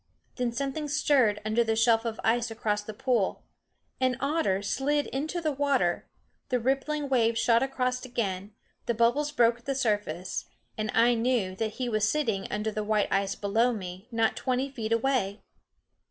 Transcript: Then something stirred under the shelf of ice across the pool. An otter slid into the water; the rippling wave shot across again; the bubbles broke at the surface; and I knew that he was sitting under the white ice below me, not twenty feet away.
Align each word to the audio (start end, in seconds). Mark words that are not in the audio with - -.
Then 0.37 0.51
something 0.51 0.87
stirred 0.87 1.39
under 1.45 1.63
the 1.63 1.75
shelf 1.75 2.05
of 2.05 2.19
ice 2.23 2.49
across 2.49 2.81
the 2.81 2.91
pool. 2.91 3.43
An 3.99 4.17
otter 4.19 4.63
slid 4.63 5.05
into 5.05 5.39
the 5.41 5.51
water; 5.51 6.07
the 6.49 6.59
rippling 6.59 7.07
wave 7.07 7.37
shot 7.37 7.61
across 7.61 8.03
again; 8.03 8.55
the 8.87 8.95
bubbles 8.95 9.31
broke 9.31 9.59
at 9.59 9.65
the 9.65 9.75
surface; 9.75 10.45
and 10.75 10.89
I 10.95 11.13
knew 11.13 11.55
that 11.57 11.73
he 11.73 11.87
was 11.87 12.09
sitting 12.09 12.51
under 12.51 12.71
the 12.71 12.83
white 12.83 13.09
ice 13.13 13.35
below 13.35 13.73
me, 13.73 14.07
not 14.11 14.35
twenty 14.35 14.71
feet 14.71 14.91
away. 14.91 15.43